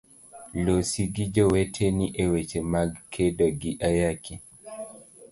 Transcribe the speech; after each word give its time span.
Losi 0.65 1.01
gi 1.15 1.25
joweteni 1.35 2.05
eweche 2.23 2.59
mag 2.71 2.91
kedo 3.13 3.45
gi 3.59 3.71
ayaki. 3.87 4.35